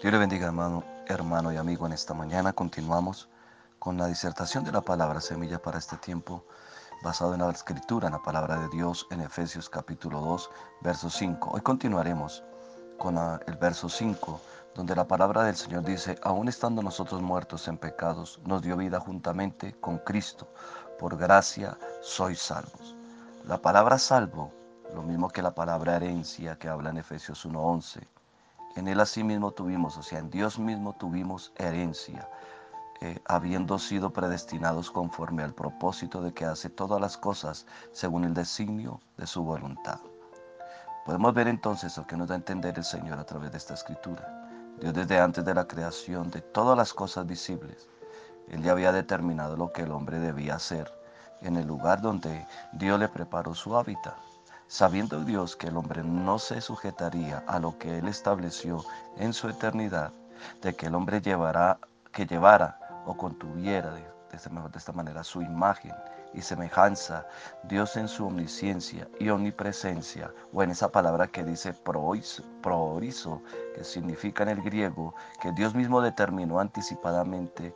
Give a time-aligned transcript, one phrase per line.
[0.00, 1.84] Dios le bendiga, hermano, hermano y amigo.
[1.84, 3.28] En esta mañana continuamos
[3.78, 6.42] con la disertación de la palabra semilla para este tiempo,
[7.02, 10.50] basado en la escritura, en la palabra de Dios, en Efesios capítulo 2,
[10.80, 11.50] verso 5.
[11.50, 12.42] Hoy continuaremos
[12.96, 14.40] con el verso 5,
[14.74, 19.00] donde la palabra del Señor dice, aún estando nosotros muertos en pecados, nos dio vida
[19.00, 20.50] juntamente con Cristo.
[20.98, 22.96] Por gracia sois salvos.
[23.44, 24.50] La palabra salvo,
[24.94, 28.00] lo mismo que la palabra herencia que habla en Efesios 1.11,
[28.76, 32.28] en Él asimismo tuvimos, o sea, en Dios mismo tuvimos herencia,
[33.00, 38.34] eh, habiendo sido predestinados conforme al propósito de que hace todas las cosas según el
[38.34, 40.00] designio de su voluntad.
[41.06, 43.74] Podemos ver entonces lo que nos da a entender el Señor a través de esta
[43.74, 44.48] escritura.
[44.80, 47.88] Dios desde antes de la creación de todas las cosas visibles,
[48.48, 50.92] Él ya había determinado lo que el hombre debía hacer
[51.40, 54.29] en el lugar donde Dios le preparó su hábitat
[54.70, 58.84] sabiendo Dios que el hombre no se sujetaría a lo que Él estableció
[59.16, 60.12] en su eternidad,
[60.62, 61.80] de que el hombre llevará,
[62.12, 65.92] que llevara o contuviera de, esta manera su imagen
[66.34, 67.26] y semejanza,
[67.64, 73.42] Dios en su omnisciencia y omnipresencia, o en esa palabra que dice proorizo,
[73.74, 77.74] que significa en el griego que Dios mismo determinó anticipadamente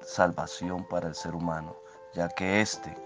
[0.00, 1.74] salvación para el ser humano,
[2.14, 2.96] ya que éste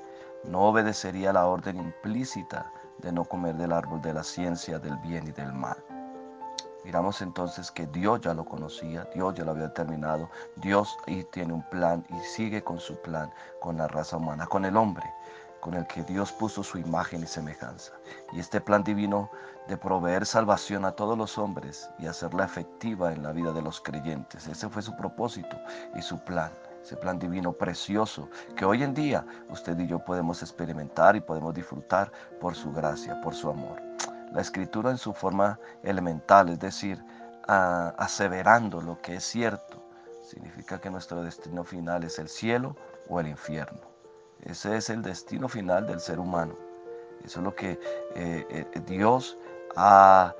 [0.44, 5.26] no obedecería la orden implícita de no comer del árbol de la ciencia del bien
[5.28, 5.76] y del mal.
[6.84, 11.52] Miramos entonces que Dios ya lo conocía, Dios ya lo había determinado, Dios y tiene
[11.52, 15.04] un plan y sigue con su plan con la raza humana, con el hombre,
[15.60, 17.92] con el que Dios puso su imagen y semejanza.
[18.32, 19.30] Y este plan divino
[19.68, 23.80] de proveer salvación a todos los hombres y hacerla efectiva en la vida de los
[23.80, 25.58] creyentes, ese fue su propósito
[25.94, 26.50] y su plan
[26.82, 31.54] ese plan divino precioso que hoy en día usted y yo podemos experimentar y podemos
[31.54, 33.80] disfrutar por su gracia, por su amor.
[34.32, 37.02] La escritura en su forma elemental, es decir,
[37.46, 39.82] aseverando lo que es cierto,
[40.22, 42.76] significa que nuestro destino final es el cielo
[43.08, 43.80] o el infierno.
[44.42, 46.56] Ese es el destino final del ser humano.
[47.24, 47.72] Eso es lo que
[48.14, 49.36] eh, eh, Dios
[49.76, 50.34] ha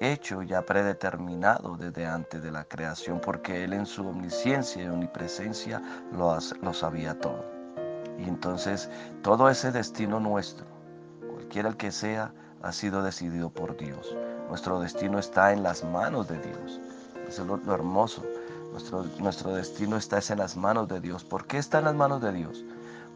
[0.00, 5.82] hecho ya predeterminado desde antes de la creación, porque Él en su omnisciencia y omnipresencia
[6.12, 7.44] lo, lo sabía todo.
[8.18, 8.90] Y entonces
[9.22, 10.66] todo ese destino nuestro,
[11.28, 14.16] cualquiera el que sea, ha sido decidido por Dios.
[14.48, 16.80] Nuestro destino está en las manos de Dios.
[17.28, 18.22] Eso es lo, hermoso.
[18.72, 21.24] Nuestro, nuestro destino está en las manos de Dios.
[21.24, 22.64] ¿Por qué está en las manos de Dios?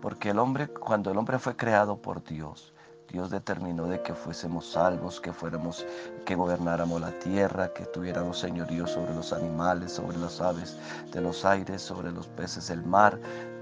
[0.00, 2.72] Porque el hombre, cuando el hombre fue creado por Dios,
[3.11, 5.87] Dios determinó de que fuésemos salvos, que fuéramos,
[6.27, 10.77] que gobernáramos la tierra, que tuviéramos señorío sobre los animales, sobre las aves
[11.11, 13.19] de los aires, sobre los peces del mar.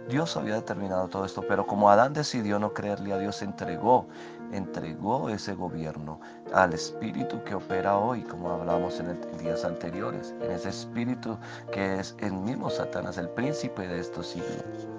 [0.09, 4.07] Dios había determinado todo esto, pero como Adán decidió no creerle a Dios, entregó,
[4.53, 6.21] entregó ese gobierno
[6.53, 11.39] al espíritu que opera hoy, como hablábamos en, días anteriores, en ese espíritu
[11.71, 14.96] que es el mismo Satanás, el príncipe de estos siglos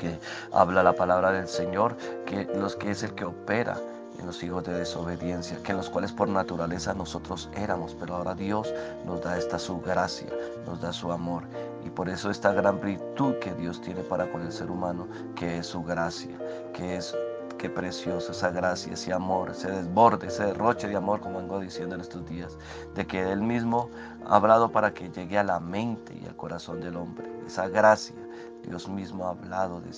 [0.00, 0.18] que
[0.50, 1.94] habla la palabra del Señor,
[2.24, 3.76] que los que es el que opera
[4.18, 8.34] en los hijos de desobediencia, que en los cuales por naturaleza nosotros éramos, pero ahora
[8.34, 8.72] Dios
[9.04, 10.28] nos da esta su gracia,
[10.66, 11.42] nos da su amor.
[11.84, 15.06] Y por eso esta gran virtud que Dios tiene para con el ser humano,
[15.36, 16.38] que es su gracia,
[16.72, 17.14] que es
[17.58, 21.94] qué preciosa esa gracia, ese amor, ese desborde, ese derroche de amor, como vengo diciendo
[21.94, 22.56] en estos días,
[22.94, 23.90] de que Él mismo
[24.26, 28.16] ha hablado para que llegue a la mente y al corazón del hombre, esa gracia
[28.62, 29.90] Dios mismo ha hablado de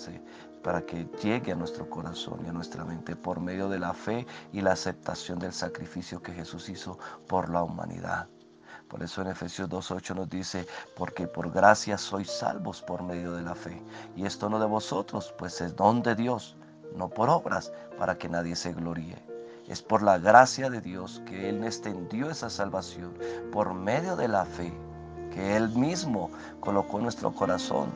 [0.63, 4.27] para que llegue a nuestro corazón y a nuestra mente por medio de la fe
[4.53, 8.29] y la aceptación del sacrificio que Jesús hizo por la humanidad.
[8.89, 13.43] Por eso en Efesios 2.8 nos dice, porque por gracia sois salvos por medio de
[13.43, 13.83] la fe.
[14.17, 16.57] Y esto no de vosotros, pues es don de Dios,
[16.95, 19.17] no por obras, para que nadie se gloríe.
[19.67, 23.15] Es por la gracia de Dios que Él extendió esa salvación
[23.51, 24.73] por medio de la fe
[25.33, 26.31] que Él mismo
[26.61, 27.91] colocó en nuestro corazón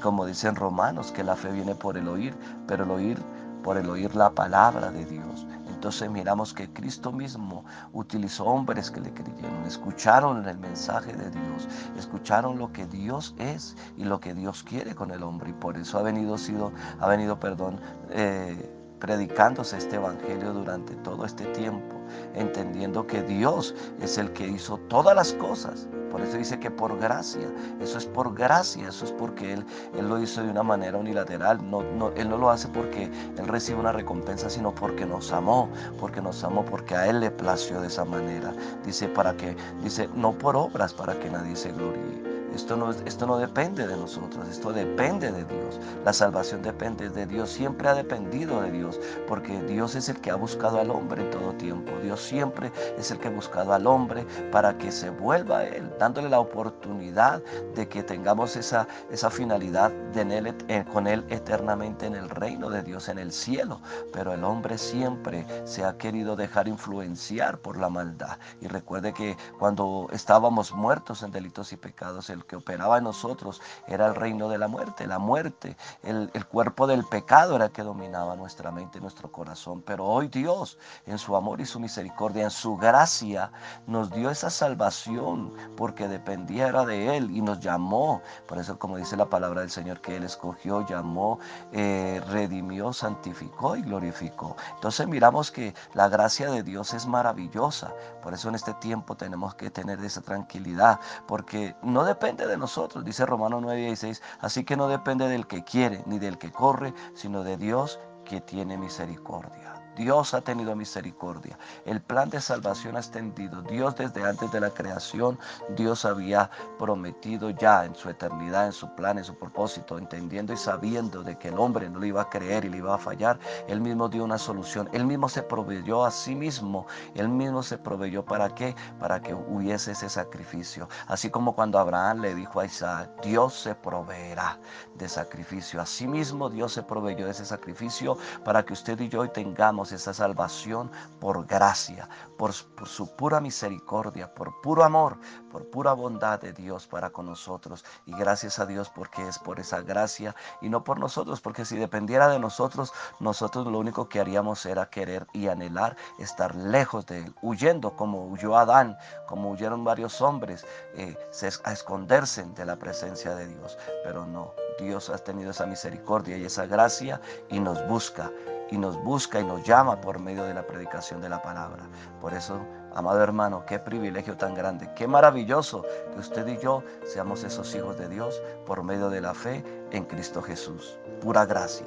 [0.00, 2.34] como dicen Romanos, que la fe viene por el oír,
[2.66, 3.18] pero el oír
[3.62, 5.46] por el oír la palabra de Dios.
[5.68, 11.68] Entonces miramos que Cristo mismo utilizó hombres que le creyeron, escucharon el mensaje de Dios,
[11.96, 15.50] escucharon lo que Dios es y lo que Dios quiere con el hombre.
[15.50, 17.80] Y por eso ha venido, sido, ha venido perdón,
[18.10, 21.96] eh, predicándose este evangelio durante todo este tiempo,
[22.34, 26.98] entendiendo que Dios es el que hizo todas las cosas por eso dice que por
[26.98, 27.48] gracia,
[27.80, 29.64] eso es por gracia, eso es porque Él,
[29.96, 31.58] él lo hizo de una manera unilateral.
[31.70, 35.68] No, no, él no lo hace porque Él recibe una recompensa, sino porque nos amó,
[36.00, 38.52] porque nos amó, porque a Él le plació de esa manera.
[38.84, 42.39] Dice para que, dice, no por obras para que nadie se gloríe.
[42.54, 45.80] Esto no, esto no depende de nosotros, esto depende de Dios.
[46.04, 50.30] La salvación depende de Dios, siempre ha dependido de Dios, porque Dios es el que
[50.30, 51.92] ha buscado al hombre en todo tiempo.
[52.02, 55.90] Dios siempre es el que ha buscado al hombre para que se vuelva a Él,
[55.98, 57.42] dándole la oportunidad
[57.74, 60.30] de que tengamos esa, esa finalidad de
[60.68, 63.80] eh, con Él eternamente en el reino de Dios, en el cielo.
[64.12, 68.38] Pero el hombre siempre se ha querido dejar influenciar por la maldad.
[68.60, 74.06] Y recuerde que cuando estábamos muertos en delitos y pecados, que operaba en nosotros era
[74.06, 77.82] el reino de la muerte, la muerte, el, el cuerpo del pecado era el que
[77.82, 79.82] dominaba nuestra mente y nuestro corazón.
[79.82, 83.50] Pero hoy Dios, en su amor y su misericordia, en su gracia,
[83.86, 88.22] nos dio esa salvación porque dependía era de Él y nos llamó.
[88.46, 91.38] Por eso, como dice la palabra del Señor, que Él escogió, llamó,
[91.72, 94.56] eh, redimió, santificó y glorificó.
[94.74, 97.92] Entonces miramos que la gracia de Dios es maravillosa.
[98.22, 103.04] Por eso en este tiempo tenemos que tener esa tranquilidad, porque no depende de nosotros,
[103.04, 107.42] dice Romano 9:16, así que no depende del que quiere ni del que corre, sino
[107.42, 109.89] de Dios que tiene misericordia.
[109.96, 111.58] Dios ha tenido misericordia.
[111.84, 113.62] El plan de salvación ha extendido.
[113.62, 115.38] Dios desde antes de la creación,
[115.76, 120.56] Dios había prometido ya en su eternidad, en su plan, en su propósito, entendiendo y
[120.56, 123.38] sabiendo de que el hombre no le iba a creer y le iba a fallar.
[123.68, 124.88] Él mismo dio una solución.
[124.92, 126.86] Él mismo se proveyó a sí mismo.
[127.14, 128.74] Él mismo se proveyó para qué?
[128.98, 130.88] Para que hubiese ese sacrificio.
[131.06, 134.58] Así como cuando Abraham le dijo a Isaac, Dios se proveerá
[134.96, 135.80] de sacrificio.
[135.80, 140.14] Asimismo Dios se proveyó de ese sacrificio para que usted y yo hoy tengamos esa
[140.14, 140.90] salvación
[141.20, 145.18] por gracia, por, su pura misericordia, por puro amor,
[145.50, 147.84] por pura bondad de Dios para con nosotros.
[148.06, 151.76] Y gracias a Dios porque es por esa gracia y no por nosotros, porque si
[151.76, 157.24] dependiera de nosotros, nosotros lo único que haríamos era querer y anhelar estar lejos de
[157.24, 158.96] Él, huyendo como huyó Adán,
[159.26, 161.16] como huyeron varios hombres, eh,
[161.64, 163.78] a esconderse de la presencia de Dios.
[164.04, 168.30] Pero no, Dios ha tenido esa misericordia y esa gracia y nos busca
[168.70, 171.84] y nos busca y nos llama por medio de la predicación de la palabra.
[172.20, 172.60] Por eso,
[172.94, 177.98] amado hermano, qué privilegio tan grande, qué maravilloso que usted y yo seamos esos hijos
[177.98, 180.98] de Dios por medio de la fe en Cristo Jesús.
[181.20, 181.86] Pura gracia.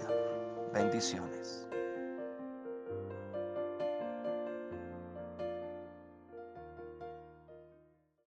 [0.74, 1.63] Bendiciones.